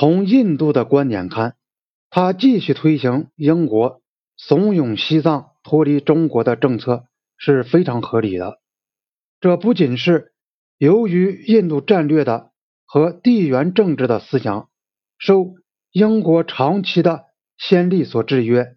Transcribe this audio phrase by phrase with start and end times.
[0.00, 1.56] 从印度的观点看，
[2.08, 4.00] 他继续推行英国
[4.34, 7.04] 怂恿西藏脱离中国的政策
[7.36, 8.60] 是非常合理的。
[9.40, 10.32] 这不仅是
[10.78, 12.50] 由于印度战略的
[12.86, 14.70] 和地缘政治的思想
[15.18, 15.52] 受
[15.92, 17.26] 英国长期的
[17.58, 18.76] 先例所制约，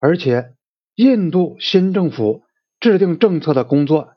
[0.00, 0.54] 而且
[0.96, 2.42] 印度新政府
[2.80, 4.08] 制定政策的工作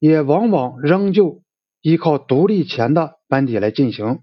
[0.00, 1.44] 也往往仍旧
[1.80, 4.22] 依靠独立前的班底来进行。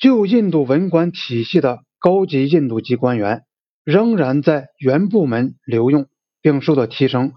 [0.00, 3.44] 旧印度文官体系的高级印度籍官员
[3.84, 6.08] 仍然在原部门留用，
[6.40, 7.34] 并受到提升，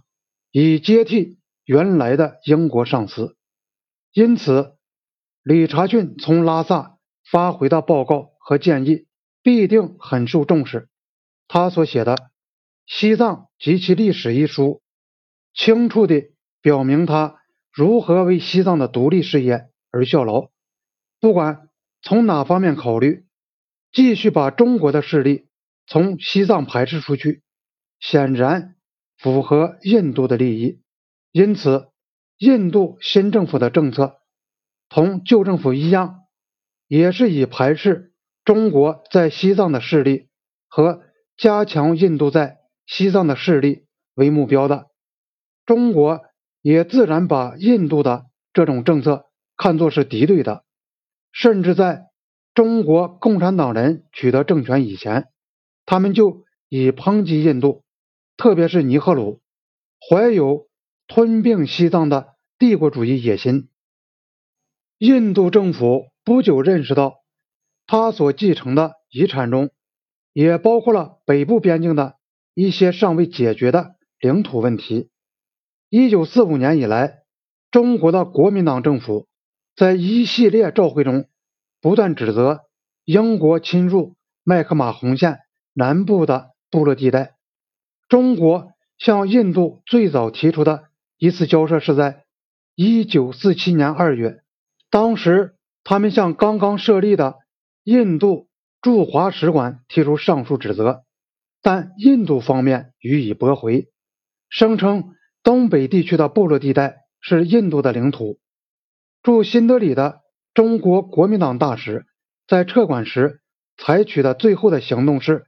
[0.49, 3.35] 以接替原来的英国上司。
[4.13, 4.77] 因此，
[5.43, 6.99] 理查逊从拉萨
[7.29, 9.07] 发回的报告和建议
[9.41, 10.87] 必定很受重视。
[11.49, 12.15] 他所写的
[12.85, 14.81] 《西藏及其历史》一书，
[15.53, 17.41] 清楚地表明他
[17.73, 20.49] 如何为西藏的独立事业而效劳，
[21.19, 21.67] 不管。
[22.03, 23.25] 从哪方面考虑，
[23.93, 25.47] 继续把中国的势力
[25.87, 27.41] 从西藏排斥出去，
[27.99, 28.75] 显然
[29.17, 30.81] 符合印度的利益。
[31.31, 31.87] 因此，
[32.37, 34.17] 印度新政府的政策
[34.89, 36.25] 同旧政府一样，
[36.87, 38.13] 也是以排斥
[38.43, 40.27] 中国在西藏的势力
[40.67, 41.01] 和
[41.37, 44.87] 加强印度在西藏的势力为目标的。
[45.65, 46.21] 中国
[46.61, 50.62] 也自然把印度的这种政策看作是敌对的。
[51.33, 52.05] 甚至在
[52.53, 55.29] 中国共产党人取得政权以前，
[55.83, 57.83] 他们就已抨击印度，
[58.37, 59.41] 特别是尼赫鲁，
[59.99, 60.69] 怀有
[61.07, 63.69] 吞并西藏的帝国主义野心。
[64.99, 67.15] 印度政府不久认识到，
[67.87, 69.71] 他所继承的遗产中，
[70.33, 72.15] 也包括了北部边境的
[72.53, 75.09] 一些尚未解决的领土问题。
[75.89, 77.23] 一九四五年以来，
[77.71, 79.27] 中国的国民党政府。
[79.75, 81.25] 在一系列照会中，
[81.81, 82.61] 不断指责
[83.05, 85.39] 英国侵入麦克马洪线
[85.73, 87.35] 南部的部落地带。
[88.07, 90.83] 中国向印度最早提出的
[91.17, 92.25] 一次交涉是在
[92.75, 94.43] 1947年2月，
[94.91, 97.37] 当时他们向刚刚设立的
[97.83, 98.47] 印度
[98.81, 101.03] 驻华使馆提出上述指责，
[101.63, 103.89] 但印度方面予以驳回，
[104.49, 108.39] 声称东北地区的部落地带是印度的领土。
[109.23, 110.19] 驻新德里的
[110.53, 112.05] 中国国民党大使
[112.45, 113.39] 在撤馆时
[113.77, 115.45] 采取的最后的行动是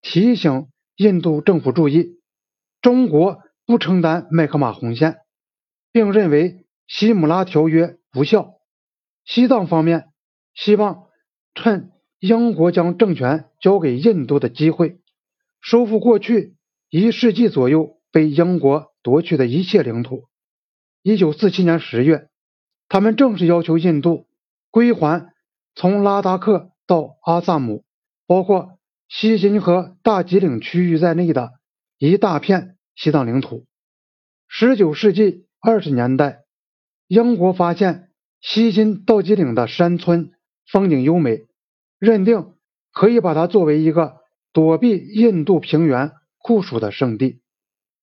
[0.00, 2.20] 提醒印度政府注意，
[2.80, 5.16] 中国不承担麦克马洪线，
[5.90, 8.54] 并认为西姆拉条约无效。
[9.24, 10.06] 西藏方面
[10.54, 11.08] 希望
[11.52, 15.00] 趁英国将政权交给印度的机会，
[15.60, 16.54] 收复过去
[16.90, 20.28] 一世纪左右被英国夺去的一切领土。
[21.02, 22.28] 一九四七年十月。
[22.88, 24.26] 他们正式要求印度
[24.70, 25.32] 归还
[25.74, 27.84] 从拉达克到阿萨姆，
[28.26, 31.54] 包括西金和大吉岭区域在内的
[31.98, 33.66] 一大片西藏领土。
[34.46, 36.44] 十九世纪二十年代，
[37.08, 38.10] 英国发现
[38.40, 40.30] 西金道吉岭的山村
[40.70, 41.44] 风景优美，
[41.98, 42.54] 认定
[42.92, 44.18] 可以把它作为一个
[44.52, 47.40] 躲避印度平原酷暑的圣地。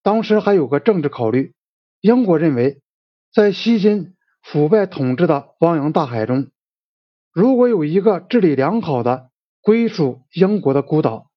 [0.02, 1.54] 当时还有个政治考虑，
[2.02, 2.82] 英国认为
[3.34, 4.14] 在西金。
[4.44, 6.52] 腐败统治的汪洋大海中，
[7.32, 9.32] 如果有一个治理良好的
[9.62, 11.32] 归属英国的孤岛，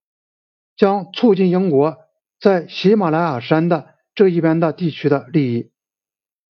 [0.76, 1.96] 将促进英国
[2.40, 5.70] 在喜马拉雅山的这一边的地区的利益。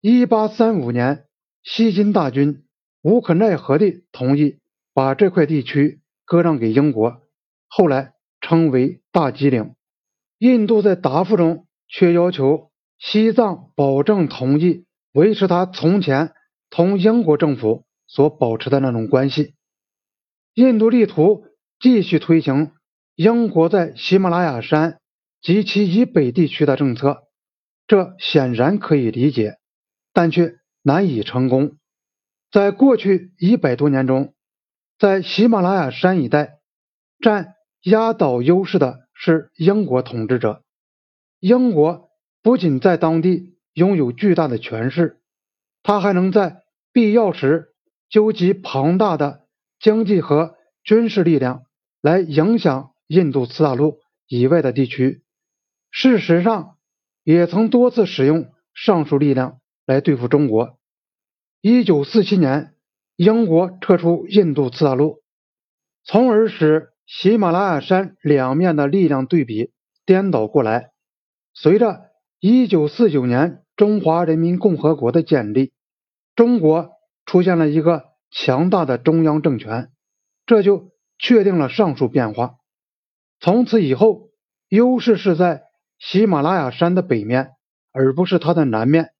[0.00, 1.26] 一八三五年，
[1.62, 2.64] 西金大军
[3.02, 4.58] 无可奈何地同意
[4.94, 7.20] 把这块地区割让给英国，
[7.68, 9.74] 后来称为大吉岭。
[10.38, 16.32] 印度在答复中却要求西藏保证同意维持他从前。
[16.76, 19.54] 同英国政府所保持的那种关系，
[20.52, 21.46] 印度力图
[21.80, 22.72] 继续推行
[23.14, 25.00] 英国在喜马拉雅山
[25.40, 27.22] 及其以北地区的政策，
[27.86, 29.56] 这显然可以理解，
[30.12, 31.78] 但却难以成功。
[32.50, 34.34] 在过去一百多年中，
[34.98, 36.58] 在喜马拉雅山一带
[37.20, 40.62] 占压倒优势的是英国统治者。
[41.40, 42.10] 英国
[42.42, 45.22] 不仅在当地拥有巨大的权势。
[45.82, 46.64] 他还能在
[46.96, 47.74] 必要时
[48.08, 49.42] 纠集庞大的
[49.78, 51.66] 经济和军事力量
[52.00, 55.22] 来影响印度次大陆以外的地区。
[55.90, 56.78] 事实上，
[57.22, 60.78] 也曾多次使用上述力量来对付中国。
[61.60, 62.72] 一九四七年，
[63.16, 65.22] 英国撤出印度次大陆，
[66.02, 69.70] 从而使喜马拉雅山两面的力量对比
[70.06, 70.92] 颠倒过来。
[71.52, 72.06] 随着
[72.40, 75.74] 一九四九年中华人民共和国的建立。
[76.36, 76.90] 中国
[77.24, 79.90] 出现了一个强大的中央政权，
[80.44, 82.56] 这就确定了上述变化。
[83.40, 84.28] 从此以后，
[84.68, 85.62] 优势是在
[85.98, 87.52] 喜马拉雅山的北面，
[87.90, 89.10] 而不是它的南面。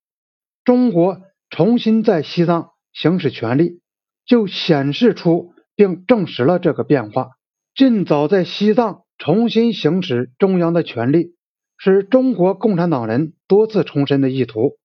[0.63, 3.81] 中国重新在西藏行使权力，
[4.27, 7.31] 就显示出并证实了这个变化。
[7.75, 11.35] 尽早在西藏重新行使中央的权力，
[11.79, 14.77] 是中国共产党人多次重申的意图。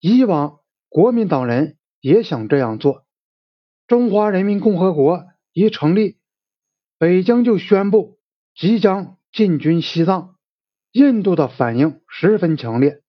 [0.00, 0.58] 以往
[0.96, 3.04] 国民党人也想这样做。
[3.86, 6.16] 中华人民共和国一成立，
[6.98, 8.16] 北京就宣布
[8.54, 10.36] 即将进军西藏。
[10.92, 13.02] 印度的反应十分强烈。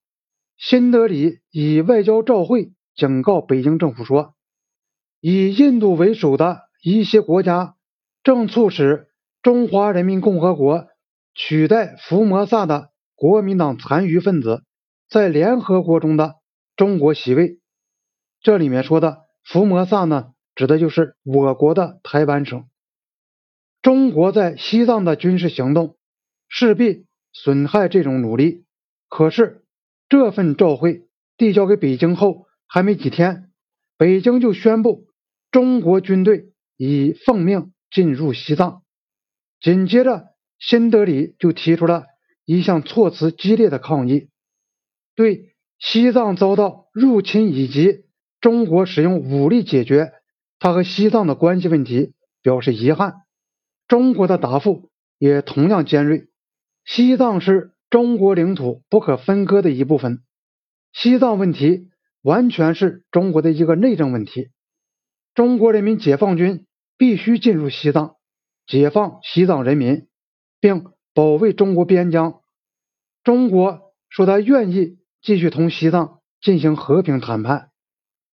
[0.57, 4.35] 新德里以外交照会警告北京政府说，
[5.21, 7.77] 以印度为首的一些国家
[8.21, 9.07] 正促使
[9.41, 10.87] 中华人民共和国
[11.33, 14.65] 取代福摩萨的国民党残余分子
[15.09, 16.35] 在联合国中的
[16.75, 17.61] 中国席位。
[18.41, 20.33] 这里面说的福摩萨呢？
[20.55, 22.67] 指的就是我国的台湾省。
[23.81, 25.97] 中国在西藏的军事行动
[26.49, 28.65] 势必损害这种努力。
[29.07, 29.63] 可是
[30.09, 31.07] 这份照会
[31.37, 33.51] 递交给北京后，还没几天，
[33.97, 35.07] 北京就宣布
[35.51, 38.81] 中国军队已奉命进入西藏。
[39.61, 42.05] 紧接着，新德里就提出了
[42.45, 44.29] 一项措辞激烈的抗议，
[45.15, 48.06] 对西藏遭到入侵以及
[48.41, 50.13] 中国使用武力解决。
[50.59, 53.13] 他和西藏的关系问题表示遗憾，
[53.87, 54.89] 中国的答复
[55.19, 56.29] 也同样尖锐。
[56.83, 60.23] 西藏是中国领土不可分割的一部分，
[60.93, 61.89] 西藏问题
[62.23, 64.49] 完全是中国的一个内政问题。
[65.35, 66.65] 中国人民解放军
[66.97, 68.15] 必须进入西藏，
[68.65, 70.07] 解放西藏人民，
[70.59, 72.41] 并保卫中国边疆。
[73.23, 77.69] 中国说他愿意继续同西藏进行和平谈判，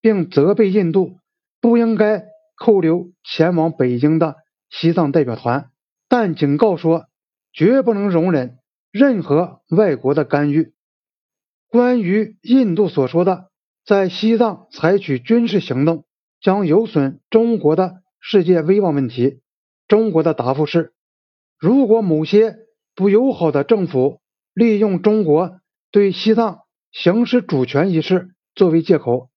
[0.05, 1.17] 并责备印度。
[1.63, 2.27] 不应该
[2.59, 4.37] 扣留前往北京的
[4.69, 5.71] 西藏代表团，
[6.11, 7.07] 但警告说
[7.55, 8.59] 绝不能容忍
[8.93, 10.75] 任何外国的干预。
[11.71, 13.49] 关于印度所说的
[13.87, 16.05] 在西藏采取军事行动
[16.39, 19.41] 将有损中国的世界威望问题，
[19.89, 20.93] 中国的答复是：
[21.59, 22.57] 如果某些
[22.95, 24.21] 不友好的政府
[24.53, 25.61] 利用中国
[25.91, 26.59] 对西藏
[26.93, 29.31] 行使主权一事作为借口，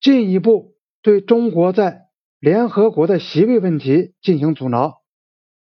[0.00, 0.76] 进一步。
[1.00, 2.08] 对中国在
[2.40, 5.00] 联合国的席位问题进行阻挠，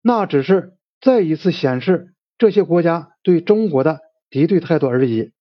[0.01, 5.31] 那只是再一次显示这些国家对中国的敌对态度而已。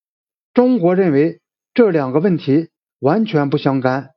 [0.52, 1.40] 中国认为
[1.72, 2.68] 这两个问题
[2.98, 4.10] 完全不相干，